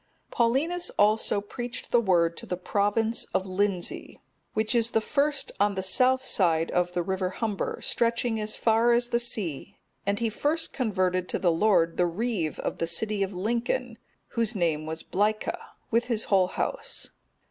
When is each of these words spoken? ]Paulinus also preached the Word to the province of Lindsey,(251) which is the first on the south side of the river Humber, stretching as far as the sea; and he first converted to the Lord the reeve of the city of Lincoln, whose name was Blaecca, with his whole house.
]Paulinus 0.35 0.89
also 0.97 1.39
preached 1.41 1.91
the 1.91 1.99
Word 2.01 2.35
to 2.37 2.47
the 2.47 2.57
province 2.57 3.25
of 3.35 3.45
Lindsey,(251) 3.45 4.17
which 4.55 4.73
is 4.73 4.89
the 4.89 4.99
first 4.99 5.51
on 5.59 5.75
the 5.75 5.83
south 5.83 6.25
side 6.25 6.71
of 6.71 6.93
the 6.93 7.03
river 7.03 7.29
Humber, 7.29 7.79
stretching 7.83 8.39
as 8.39 8.55
far 8.55 8.93
as 8.93 9.09
the 9.09 9.19
sea; 9.19 9.77
and 10.03 10.17
he 10.17 10.31
first 10.31 10.73
converted 10.73 11.29
to 11.29 11.37
the 11.37 11.51
Lord 11.51 11.97
the 11.97 12.07
reeve 12.07 12.57
of 12.61 12.79
the 12.79 12.87
city 12.87 13.21
of 13.21 13.31
Lincoln, 13.31 13.99
whose 14.29 14.55
name 14.55 14.87
was 14.87 15.03
Blaecca, 15.03 15.59
with 15.91 16.05
his 16.05 16.23
whole 16.23 16.47
house. 16.47 17.11